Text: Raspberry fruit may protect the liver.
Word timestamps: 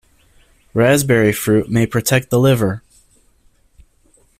Raspberry 0.73 1.31
fruit 1.31 1.69
may 1.69 1.85
protect 1.85 2.31
the 2.31 2.39
liver. 2.39 2.81